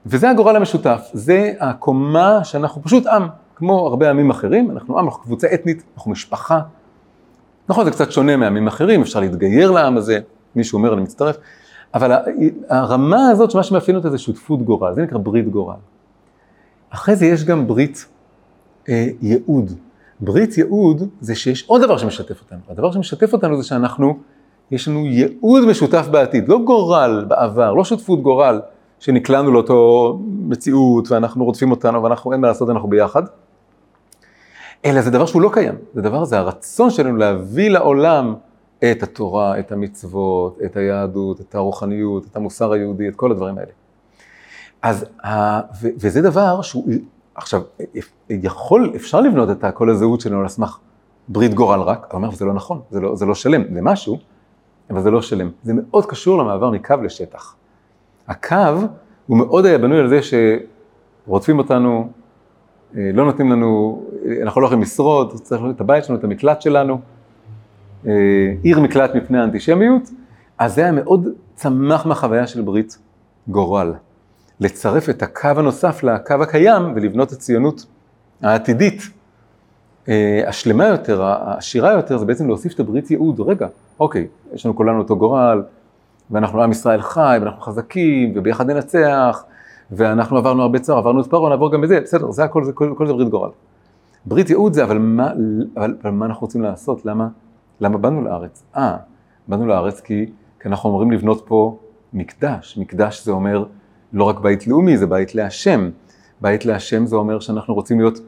[0.06, 3.26] וזה הגורל המשותף, זה הקומה שאנחנו פשוט עם,
[3.56, 6.60] כמו הרבה עמים אחרים, אנחנו עם, אנחנו קבוצה אתנית, אנחנו משפחה.
[7.68, 10.18] נכון, זה קצת שונה מעמים אחרים, אפשר להתגייר לעם הזה,
[10.56, 11.36] מישהו אומר, אני מצטרף,
[11.94, 12.12] אבל
[12.68, 15.76] הרמה הזאת, שמה שמאפיין אותה זה שותפות גורל, זה נקרא ברית גורל.
[16.90, 18.06] אחרי זה יש גם ברית
[18.88, 19.72] אה, ייעוד.
[20.20, 22.58] ברית ייעוד זה שיש עוד דבר שמשתף אותנו.
[22.68, 24.18] הדבר שמשתף אותנו זה שאנחנו,
[24.70, 28.60] יש לנו ייעוד משותף בעתיד, לא גורל בעבר, לא שותפות גורל
[29.00, 33.22] שנקלענו לאותו מציאות ואנחנו רודפים אותנו ואנחנו אין מה לעשות, אנחנו ביחד.
[34.84, 38.34] אלא זה דבר שהוא לא קיים, זה דבר, זה הרצון שלנו להביא לעולם
[38.90, 43.70] את התורה, את המצוות, את היהדות, את הרוחניות, את המוסר היהודי, את כל הדברים האלה.
[44.82, 45.04] אז,
[45.82, 46.88] וזה דבר שהוא
[47.36, 47.62] עכשיו,
[48.30, 50.78] יכול, אפשר לבנות את כל הזהות שלנו על סמך
[51.28, 54.18] ברית גורל רק, אני אומר, זה לא נכון, זה לא, זה לא שלם, זה משהו,
[54.90, 55.50] אבל זה לא שלם.
[55.62, 57.56] זה מאוד קשור למעבר מקו לשטח.
[58.28, 58.56] הקו
[59.26, 62.08] הוא מאוד היה בנוי על זה שרודפים אותנו,
[62.96, 64.02] אה, לא נותנים לנו,
[64.42, 67.00] אנחנו לא יכולים לשרוד, צריך את הבית שלנו, את המקלט שלנו,
[68.06, 68.12] אה,
[68.62, 70.02] עיר מקלט מפני האנטישמיות,
[70.58, 72.98] אז זה היה מאוד צמח מהחוויה של ברית
[73.48, 73.94] גורל.
[74.60, 77.86] לצרף את הקו הנוסף לקו הקיים ולבנות את הציונות
[78.42, 79.02] העתידית.
[80.08, 83.40] אה, השלמה יותר, העשירה יותר, זה בעצם להוסיף את הברית ייעוד.
[83.40, 83.68] רגע,
[84.00, 85.62] אוקיי, יש לנו כולנו אותו גורל,
[86.30, 89.44] ואנחנו עם ישראל חי, ואנחנו חזקים, וביחד ננצח,
[89.90, 92.94] ואנחנו עברנו הרבה צער, עברנו את פרעה, נעבור גם בזה, בסדר, זה הכל, זה כל,
[92.98, 93.50] כל זה ברית גורל.
[94.26, 95.30] ברית ייעוד זה, אבל מה,
[95.76, 97.06] אבל, אבל מה אנחנו רוצים לעשות?
[97.06, 97.28] למה,
[97.80, 98.62] למה באנו לארץ?
[98.76, 98.96] אה,
[99.48, 100.26] באנו לארץ כי,
[100.60, 101.78] כי אנחנו אמורים לבנות פה
[102.12, 102.78] מקדש.
[102.78, 103.64] מקדש זה אומר
[104.16, 105.90] לא רק בית לאומי, זה בית להשם.
[106.40, 108.18] בית להשם זה אומר שאנחנו רוצים להיות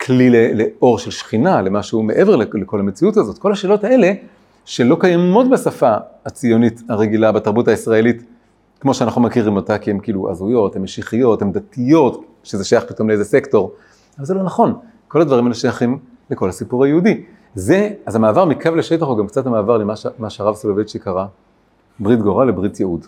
[0.00, 3.38] כלי לאור של שכינה, למשהו מעבר לכל המציאות הזאת.
[3.38, 4.12] כל השאלות האלה,
[4.64, 5.94] שלא קיימות בשפה
[6.26, 8.22] הציונית הרגילה, בתרבות הישראלית,
[8.80, 13.08] כמו שאנחנו מכירים אותה, כי הן כאילו הזויות, הן משיחיות, הן דתיות, שזה שייך פתאום
[13.08, 13.72] לאיזה סקטור.
[14.18, 14.74] אבל זה לא נכון.
[15.08, 15.98] כל הדברים האלה שייכים
[16.30, 17.24] לכל הסיפור היהודי.
[17.54, 19.76] זה, אז המעבר מקו לשטח הוא גם קצת המעבר
[20.18, 21.26] למה שהרב סולובייצ'י קרא,
[21.98, 23.06] ברית גורל לברית ייעוד.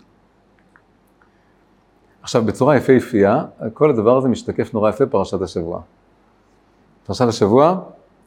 [2.22, 5.80] עכשיו, בצורה יפהפייה, כל הדבר הזה משתקף נורא יפה פרשת השבוע.
[7.06, 7.80] פרשת השבוע,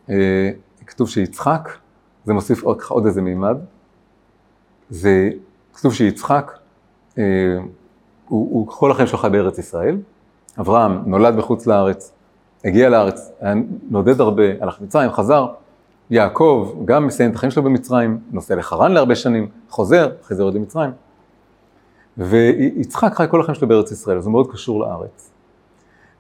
[0.10, 0.52] אה,
[0.86, 1.70] כתוב שיצחק,
[2.26, 3.58] זה מוסיף עוד, עוד איזה מימד,
[4.90, 5.30] זה
[5.74, 6.52] כתוב שיצחק,
[7.18, 7.24] אה,
[8.28, 9.98] הוא, הוא כל החיים שלך בארץ ישראל,
[10.60, 12.14] אברהם נולד בחוץ לארץ,
[12.66, 13.32] הגיע לארץ,
[13.90, 15.48] נודד הרבה, הלך למצרים, חזר,
[16.10, 20.56] יעקב גם מסיים את החיים שלו במצרים, נוסע לחרן להרבה שנים, חוזר, אחרי זה יורד
[20.56, 20.92] למצרים.
[22.18, 25.32] ויצחק חי כל החיים שלו בארץ ישראל, אז הוא מאוד קשור לארץ.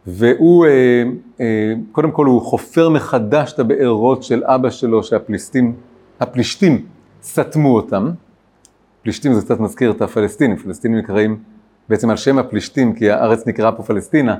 [0.07, 1.03] והוא, אה,
[1.41, 5.75] אה, קודם כל הוא חופר מחדש את הבארות של אבא שלו, שהפלישתים,
[6.19, 6.85] הפלישתים
[7.23, 8.11] סתמו אותם.
[9.03, 11.37] פלישתים זה קצת מזכיר את הפלסטינים, פלסטינים נקראים
[11.89, 14.35] בעצם על שם הפלישתים, כי הארץ נקראה פה פלסטינה,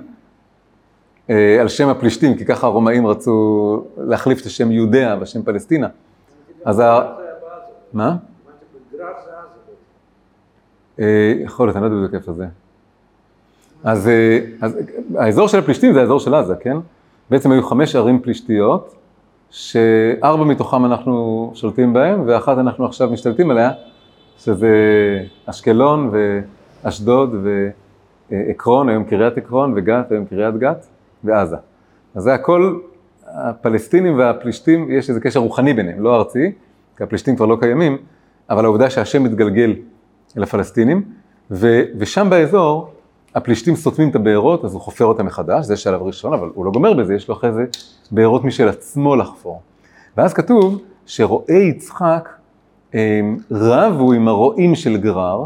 [1.30, 5.88] אה, על שם הפלישתים, כי ככה הרומאים רצו להחליף את השם יהודיה בשם פלסטינה.
[6.66, 7.02] אז ה...
[7.94, 8.16] מה?
[11.00, 12.46] אה, יכול להיות, אני לא יודע בדיוק איפה זה.
[13.84, 14.78] אז, אה, אז
[15.16, 16.78] האזור של הפלישתים זה האזור של עזה, כן?
[17.30, 18.96] בעצם היו חמש ערים פלישתיות,
[19.50, 23.72] שארבע מתוכם אנחנו שולטים בהם, ואחת אנחנו עכשיו משתלטים עליה,
[24.38, 24.70] שזה
[25.46, 26.12] אשקלון
[26.84, 27.36] ואשדוד
[28.32, 30.86] ועקרון, היום קריית עקרון, וגת, היום קריית גת,
[31.24, 31.56] ועזה.
[32.16, 32.80] אז זה הכל,
[33.28, 36.52] הפלסטינים והפלישתים, יש איזה קשר רוחני ביניהם, לא ארצי,
[36.98, 37.98] כי הפלישתים כבר לא קיימים,
[38.50, 39.76] אבל העובדה שהשם מתגלגל
[40.38, 41.04] אל הפלסטינים,
[41.52, 42.94] ו, ושם באזור
[43.36, 46.72] הפלישתים סותמים את הבארות, אז הוא חופר אותם מחדש, זה שלב ראשון, אבל הוא לא
[46.72, 47.66] גומר בזה, יש לו אחרי זה
[48.12, 49.62] בארות משל עצמו לחפור.
[50.18, 52.30] ואז כתוב שרועי יצחק
[52.94, 55.46] אמ, רבו עם הרועים של גרר,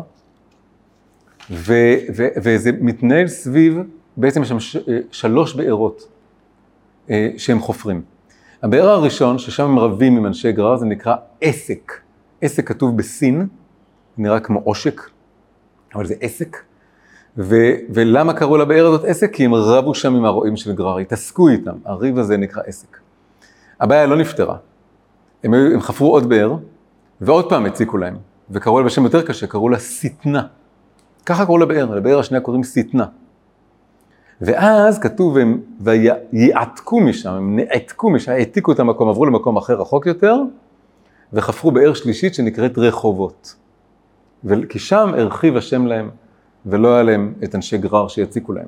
[1.51, 1.73] ו,
[2.15, 3.79] ו, וזה מתנהל סביב,
[4.17, 6.07] בעצם יש שם ש, אה, שלוש בארות
[7.09, 8.01] אה, שהם חופרים.
[8.63, 11.93] הבאר הראשון, ששם הם רבים עם אנשי גרר, זה נקרא עסק.
[12.41, 13.47] עסק כתוב בסין,
[14.17, 15.01] נראה כמו עושק,
[15.95, 16.57] אבל זה עסק.
[17.37, 17.55] ו,
[17.89, 19.33] ולמה קראו לבאר הזאת עסק?
[19.33, 22.97] כי הם רבו שם עם הרועים של גרר, התעסקו איתם, הריב הזה נקרא עסק.
[23.79, 24.57] הבעיה לא נפתרה.
[25.43, 26.55] הם, הם חפרו עוד באר,
[27.21, 28.15] ועוד פעם הציקו להם,
[28.49, 30.43] וקראו לה בשם יותר קשה, קראו לה שטנה.
[31.25, 33.05] ככה קראו לבאר, לבאר השנייה קוראים שטנה.
[34.41, 40.05] ואז כתוב, הם ויעתקו משם, הם נעתקו משם, העתיקו את המקום, עברו למקום אחר רחוק
[40.05, 40.35] יותר,
[41.33, 43.55] וחפרו באר שלישית שנקראת רחובות.
[44.69, 46.09] כי שם הרחיב השם להם,
[46.65, 48.67] ולא היה להם את אנשי גרר שיציקו להם.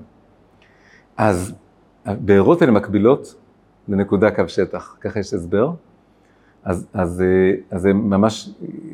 [1.17, 1.53] אז
[2.05, 3.35] הבארות האלה מקבילות
[3.87, 5.71] לנקודה קו שטח, ככה יש הסבר.
[6.63, 7.23] אז, אז,
[7.71, 8.49] אז זה ממש,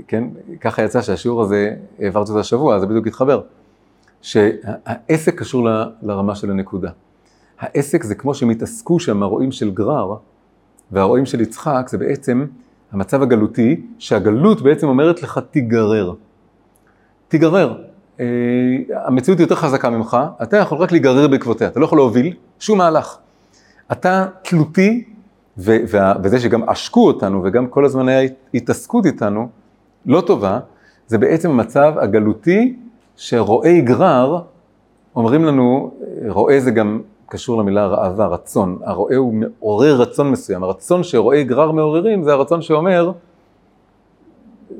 [0.07, 0.23] כן,
[0.61, 3.41] ככה יצא שהשיעור הזה, העברתי אותו השבוע, זה בדיוק התחבר.
[4.21, 6.91] שהעסק קשור ל, לרמה של הנקודה.
[7.59, 10.15] העסק זה כמו שהם התעסקו שם, הרועים של גרר,
[10.91, 12.45] והרועים של יצחק, זה בעצם
[12.91, 16.13] המצב הגלותי, שהגלות בעצם אומרת לך תיגרר.
[17.33, 17.73] תיגרר.
[18.19, 18.25] אה,
[19.05, 23.17] המציאות יותר חזקה ממך, אתה יכול רק להיגרר בעקבותיה, אתה לא יכול להוביל שום מהלך.
[23.91, 25.03] אתה תלותי,
[25.57, 25.77] ו-
[26.23, 29.47] וזה שגם עשקו אותנו וגם כל הזמן היה התעסקות איתנו,
[30.05, 30.59] לא טובה,
[31.07, 32.75] זה בעצם המצב הגלותי
[33.15, 34.41] שרועי גרר,
[35.15, 35.91] אומרים לנו,
[36.27, 38.79] רועה זה גם קשור למילה ראווה, רצון.
[38.83, 40.63] הרועה הוא מעורר רצון מסוים.
[40.63, 43.11] הרצון שרועי גרר מעוררים זה הרצון שאומר,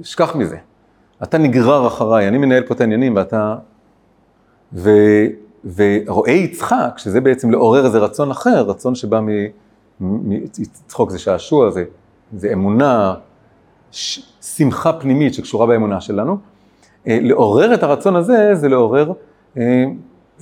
[0.04, 0.58] שכח מזה.
[1.24, 3.56] אתה נגרר אחריי, אני מנהל פה את העניינים ואתה...
[4.74, 4.90] ו...
[5.76, 9.30] ורועי יצחק, שזה בעצם לעורר איזה רצון אחר, רצון שבא מ...
[10.02, 10.48] מ...
[10.88, 11.84] צחוק זה שעשוע, זה,
[12.34, 13.16] זה אמונה,
[13.92, 14.20] ש...
[14.42, 16.38] שמחה פנימית שקשורה באמונה שלנו.
[17.08, 19.12] אה, לעורר את הרצון הזה, זה לעורר,
[19.58, 19.84] אה,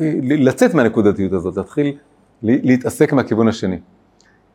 [0.02, 1.98] אה, לצאת מהנקודתיות הזאת, להתחיל
[2.44, 3.80] להתעסק מהכיוון השני.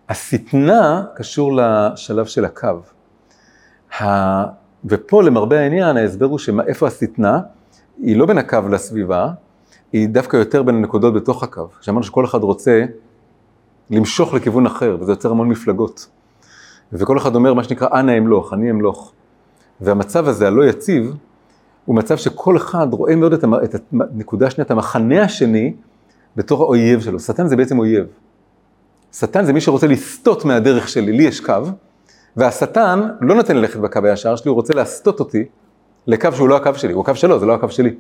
[0.08, 2.80] השטנה קשור לשלב של הקו.
[4.84, 7.40] ופה למרבה העניין ההסבר הוא שאיפה השטנה,
[8.02, 9.30] היא לא בין הקו לסביבה,
[9.92, 11.68] היא דווקא יותר בין הנקודות בתוך הקו.
[11.80, 12.84] שאמרנו שכל אחד רוצה
[13.90, 16.08] למשוך לכיוון אחר, וזה יוצר המון מפלגות.
[16.92, 19.12] וכל אחד אומר מה שנקרא אנא אמלוך, אני אמלוך.
[19.80, 21.16] והמצב הזה, הלא יציב,
[21.84, 23.54] הוא מצב שכל אחד רואה מאוד את, המ...
[24.14, 25.74] הנקודה השנייה, את המחנה השני,
[26.36, 27.20] בתור האויב שלו.
[27.20, 28.06] שטן זה בעצם אויב.
[29.12, 31.54] שטן זה מי שרוצה לסטות מהדרך שלי, לי יש קו,
[32.36, 35.44] והשטן לא נותן ללכת בקו הישר שלי, הוא רוצה להסטות אותי
[36.06, 37.94] לקו שהוא לא הקו שלי, הוא הקו שלו, זה לא הקו שלי.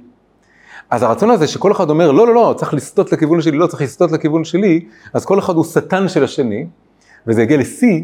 [0.90, 3.82] אז הרצון הזה שכל אחד אומר, לא, לא, לא, צריך לסטות לכיוון שלי, לא צריך
[3.82, 6.66] לסטות לכיוון שלי, אז כל אחד הוא שטן של השני,
[7.26, 8.02] וזה יגיע לשיא,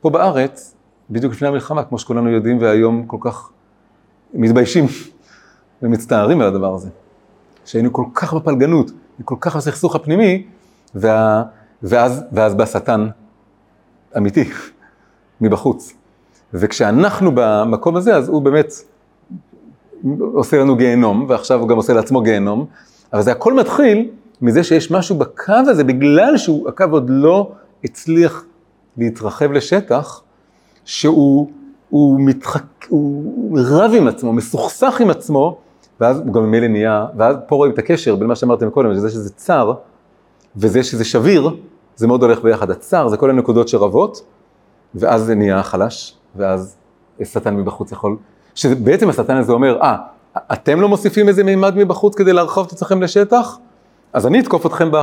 [0.00, 0.74] פה בארץ,
[1.10, 3.50] בדיוק לפני המלחמה, כמו שכולנו יודעים, והיום כל כך
[4.34, 4.86] מתביישים
[5.82, 6.88] ומצטערים על הדבר הזה.
[7.64, 8.90] שהיינו כל כך בפלגנות,
[9.24, 10.46] כל כך בסכסוך הפנימי,
[10.94, 11.42] וה,
[11.82, 13.08] ואז, ואז בא שטן
[14.16, 14.50] אמיתי,
[15.42, 15.92] מבחוץ.
[16.54, 18.72] וכשאנחנו במקום הזה, אז הוא באמת
[20.20, 22.66] עושה לנו גיהנום, ועכשיו הוא גם עושה לעצמו גיהנום,
[23.12, 24.10] אבל זה הכל מתחיל
[24.42, 27.52] מזה שיש משהו בקו הזה, בגלל שהקו עוד לא
[27.84, 28.44] הצליח
[28.96, 30.22] להתרחב לשטח,
[30.84, 31.50] שהוא
[31.90, 35.58] הוא מתחק, הוא רב עם עצמו, מסוכסך עם עצמו,
[36.00, 39.10] ואז הוא גם ממילא נהיה, ואז פה רואים את הקשר בין מה שאמרתם קודם, שזה
[39.10, 39.72] שזה צר,
[40.56, 41.56] וזה שזה שביר,
[41.96, 42.70] זה מאוד הולך ביחד.
[42.70, 44.22] הצר זה כל הנקודות שרבות,
[44.94, 46.76] ואז זה נהיה חלש, ואז
[47.24, 48.16] שטן מבחוץ יכול,
[48.54, 52.72] שבעצם השטן הזה אומר, אה, ah, אתם לא מוסיפים איזה מימד מבחוץ כדי להרחוב את
[52.72, 53.58] עצמכם לשטח?
[54.12, 54.96] אז אני אתקוף אתכם ב...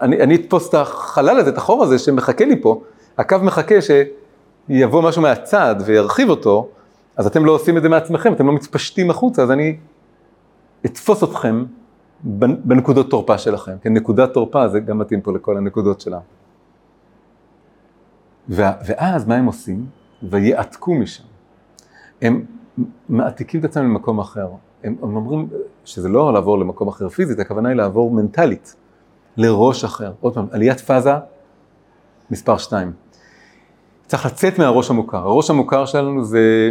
[0.00, 2.80] אני, אני אתפוס את החלל הזה, את החור הזה שמחכה לי פה,
[3.18, 6.68] הקו מחכה שיבוא משהו מהצד וירחיב אותו,
[7.16, 9.76] אז אתם לא עושים את זה מעצמכם, אתם לא מתפשטים החוצה, אז אני
[10.86, 11.64] אתפוס אתכם
[12.64, 13.72] בנקודות תורפה שלכם.
[13.80, 16.18] כן, נקודת תורפה זה גם מתאים פה לכל הנקודות שלה.
[18.48, 19.86] ואז מה הם עושים?
[20.22, 21.24] ויעתקו משם.
[22.22, 22.44] הם
[23.08, 24.48] מעתיקים את עצמם למקום אחר.
[24.84, 25.48] הם, הם אומרים
[25.84, 28.76] שזה לא לעבור למקום אחר פיזית, הכוונה היא לעבור מנטלית,
[29.36, 30.12] לראש אחר.
[30.20, 31.12] עוד פעם, עליית פאזה
[32.30, 32.92] מספר שתיים.
[34.06, 35.18] צריך לצאת מהראש המוכר.
[35.18, 36.70] הראש המוכר שלנו זה,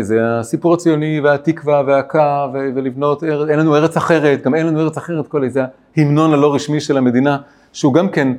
[0.00, 5.26] זה הסיפור הציוני והתקווה והקו ולבנות, אין לנו ארץ אחרת, גם אין לנו ארץ אחרת,
[5.26, 5.62] כל איזה
[5.96, 7.38] ההמנון הלא רשמי של המדינה,
[7.72, 8.32] שהוא גם כן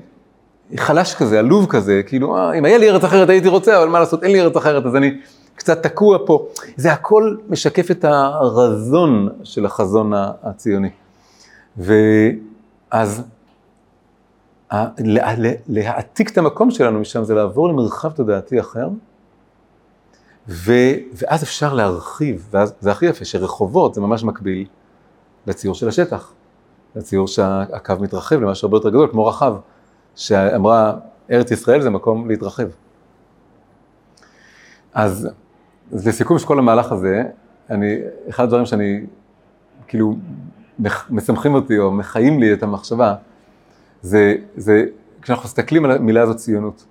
[0.78, 3.99] חלש כזה, עלוב כזה, כאילו, אה, אם היה לי ארץ אחרת הייתי רוצה, אבל מה
[3.99, 5.17] לעשות, אין לי ארץ אחרת, אז אני
[5.56, 6.47] קצת תקוע פה.
[6.76, 10.12] זה הכל משקף את הרזון של החזון
[10.43, 10.89] הציוני.
[11.78, 13.23] ואז
[15.67, 18.88] להעתיק את המקום שלנו משם זה לעבור למרחב תודעתי אחר,
[20.49, 20.73] ו,
[21.13, 24.67] ואז אפשר להרחיב, ואז זה הכי יפה, שרחובות זה ממש מקביל
[25.47, 26.34] לציור של השטח,
[26.95, 29.56] לציור שהקו מתרחב למשהו הרבה יותר גדול, כמו רחב.
[30.15, 30.93] שאמרה,
[31.32, 32.67] ארץ ישראל זה מקום להתרחב.
[34.93, 35.30] אז,
[35.93, 37.23] אז לסיכום של כל המהלך הזה,
[37.69, 37.95] אני,
[38.30, 39.02] אחד הדברים שאני,
[39.88, 40.15] כאילו,
[41.10, 43.15] משמחים אותי או מחיים לי את המחשבה,
[44.02, 44.86] זה, זה
[45.21, 46.86] כשאנחנו מסתכלים על המילה הזאת ציונות,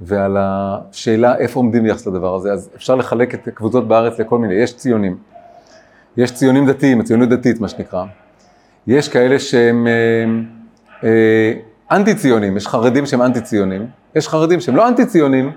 [0.00, 4.54] ועל השאלה איפה עומדים ביחס לדבר הזה, אז אפשר לחלק את הקבוצות בארץ לכל מיני,
[4.54, 5.16] יש ציונים.
[6.16, 8.04] יש ציונים דתיים, הציונות דתית מה שנקרא.
[8.86, 9.92] יש כאלה שהם אה,
[11.04, 11.52] אה,
[11.92, 15.50] אנטי ציונים, יש חרדים שהם אנטי ציונים, יש חרדים שהם לא אנטי ציונים,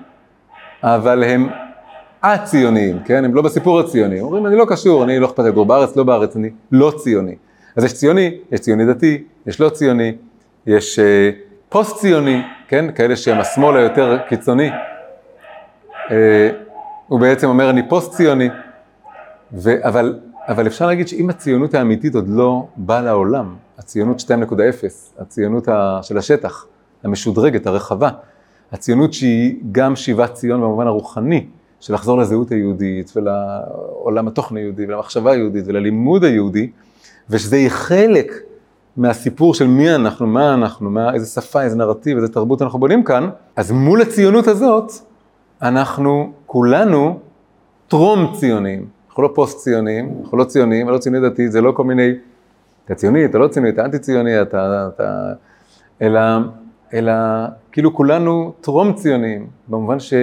[0.83, 1.49] אבל הם
[2.21, 3.25] א-ציוניים, כן?
[3.25, 4.19] הם לא בסיפור הציוני.
[4.19, 7.35] אומרים, אני לא קשור, אני לא אכפת לגור בארץ, לא בארץ, אני לא ציוני.
[7.75, 10.15] אז יש ציוני, יש ציוני דתי, יש לא ציוני,
[10.67, 11.35] יש uh,
[11.69, 12.85] פוסט-ציוני, כן?
[12.95, 14.69] כאלה שהם השמאל היותר קיצוני.
[14.69, 16.11] Uh,
[17.07, 18.49] הוא בעצם אומר, אני פוסט-ציוני.
[19.53, 24.23] ו- אבל, אבל אפשר להגיד שאם הציונות האמיתית עוד לא באה לעולם, הציונות 2.0,
[25.19, 25.67] הציונות
[26.01, 26.65] של השטח,
[27.03, 28.09] המשודרגת, הרחבה,
[28.71, 31.45] הציונות שהיא גם שיבת ציון במובן הרוחני,
[31.79, 36.71] של לחזור לזהות היהודית ולעולם התוכן היהודי ולמחשבה היהודית וללימוד היהודי,
[37.29, 38.33] ושזה יהיה חלק
[38.97, 43.03] מהסיפור של מי אנחנו, מה אנחנו, מה, איזה שפה, איזה נרטיב, איזה תרבות אנחנו בונים
[43.03, 44.91] כאן, אז מול הציונות הזאת,
[45.61, 47.19] אנחנו כולנו
[47.87, 51.83] טרום ציונים, אנחנו לא פוסט ציונים, אנחנו לא ציונים, לא ציוני דתי, זה לא כל
[51.83, 52.11] מיני
[52.85, 55.33] אתה ציוני, אתה לא ציוני, אתה אנטי ציוני, אתה, אתה...
[56.01, 56.19] אלא,
[56.93, 57.13] אלא
[57.71, 60.13] כאילו כולנו טרום ציונים, במובן ש...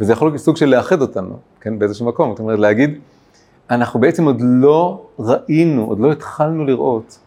[0.00, 2.98] וזה יכול להיות סוג של לאחד אותנו, כן, באיזשהו מקום, זאת אומרת להגיד,
[3.70, 7.18] אנחנו בעצם עוד לא ראינו, עוד לא התחלנו לראות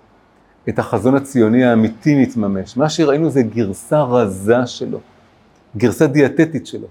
[0.69, 2.77] את החזון הציוני האמיתי מתממש.
[2.77, 4.99] מה שראינו זה גרסה רזה שלו,
[5.77, 6.87] גרסה דיאטטית שלו,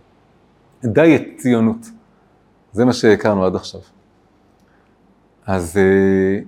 [0.85, 1.87] דיאט ציונות.
[2.73, 3.81] זה מה שהכרנו עד עכשיו.
[5.47, 6.41] אז אה,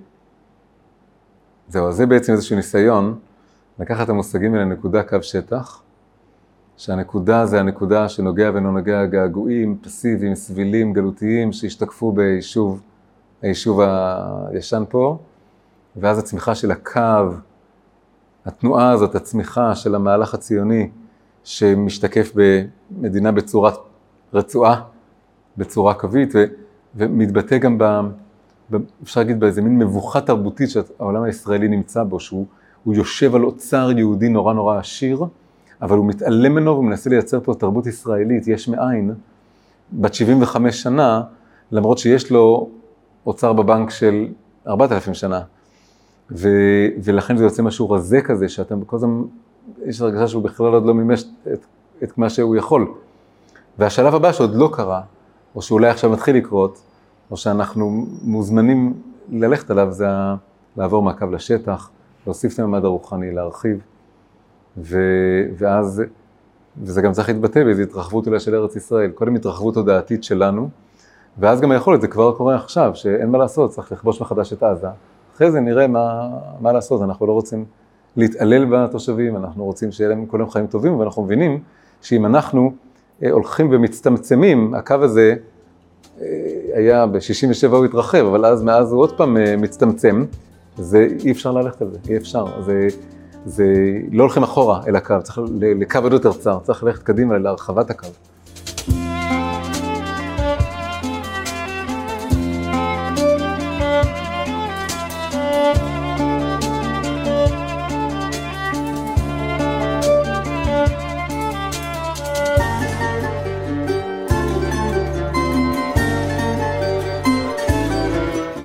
[1.69, 3.19] זהו, זה בעצם איזשהו ניסיון
[3.79, 5.83] לקחת את המושגים האלה לנקודה קו שטח,
[6.77, 12.81] שהנקודה זה הנקודה שנוגע ולא נוגע געגועים, פסיביים, סבילים, גלותיים, שהשתקפו ביישוב,
[13.43, 13.81] היישוב
[14.51, 15.19] הישן פה,
[15.97, 17.33] ואז הצמיחה של הקו,
[18.45, 20.91] התנועה הזאת, הצמיחה של המהלך הציוני,
[21.45, 23.75] שמשתקף במדינה בצורת
[24.35, 24.83] רצועה,
[25.57, 26.45] בצורה קווית, ו,
[26.95, 27.85] ומתבטא גם ב...
[29.03, 32.47] אפשר להגיד באיזה מין מבוכה תרבותית שהעולם הישראלי נמצא בו, שהוא
[32.87, 35.25] יושב על אוצר יהודי נורא נורא עשיר,
[35.83, 39.14] אבל הוא מתעלם ממנו ומנסה לייצר פה תרבות ישראלית, יש מאין,
[39.93, 41.23] בת 75 שנה,
[41.73, 42.71] למרות שיש לו
[43.27, 44.27] אוצר בבנק של
[44.67, 45.41] 4,000 שנה.
[46.31, 46.49] ו,
[47.05, 49.23] ולכן זה יוצא משהו רזה כזה, שאתה כל הזמן,
[49.87, 51.67] יש הרגשה שהוא בכלל עוד לא מימש את,
[52.03, 52.95] את מה שהוא יכול.
[53.79, 55.01] והשלב הבא שעוד לא קרה,
[55.55, 56.83] או שאולי עכשיו מתחיל לקרות,
[57.31, 58.95] או שאנחנו מוזמנים
[59.31, 60.07] ללכת עליו, זה
[60.77, 61.91] לעבור מהקו לשטח,
[62.27, 63.81] להוסיף את הממד הרוחני, להרחיב,
[64.79, 64.99] ו,
[65.59, 66.03] ואז,
[66.83, 70.68] וזה גם צריך להתבטא באיזו התרחבות אולי של ארץ ישראל, קודם התרחבות תודעתית שלנו,
[71.39, 74.89] ואז גם היכולת, זה כבר קורה עכשיו, שאין מה לעשות, צריך לכבוש מחדש את עזה,
[75.35, 77.64] אחרי זה נראה מה, מה לעשות, אנחנו לא רוצים
[78.16, 81.61] להתעלל בתושבים, אנחנו רוצים שיהיה להם כל יום חיים טובים, ואנחנו מבינים
[82.03, 82.72] שאם אנחנו
[83.22, 85.35] אה, הולכים ומצטמצמים, הקו הזה
[86.75, 90.25] היה ב-67' הוא התרחב, אבל אז מאז הוא עוד פעם אה, מצטמצם,
[90.79, 92.62] זה אי אפשר ללכת על זה, אי אפשר.
[92.62, 92.89] זה,
[93.47, 93.64] זה
[94.12, 98.09] לא הולכים אחורה אל הקו, צריך לקו עוד יותר צר, צריך ללכת קדימה להרחבת הקו.